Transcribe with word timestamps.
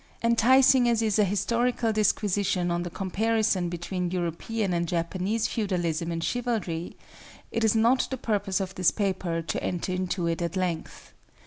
]Enticing 0.23 0.89
as 0.89 1.03
is 1.03 1.19
a 1.19 1.23
historical 1.23 1.93
disquisition 1.93 2.71
on 2.71 2.81
the 2.81 2.89
comparison 2.89 3.69
between 3.69 4.09
European 4.09 4.73
and 4.73 4.87
Japanese 4.87 5.45
feudalism 5.45 6.11
and 6.11 6.23
chivalry, 6.23 6.95
it 7.51 7.63
is 7.63 7.75
not 7.75 8.07
the 8.09 8.17
purpose 8.17 8.59
of 8.59 8.73
this 8.73 8.89
paper 8.89 9.43
to 9.43 9.63
enter 9.63 9.91
into 9.93 10.25
it 10.25 10.41
at 10.41 10.55
length. 10.57 11.13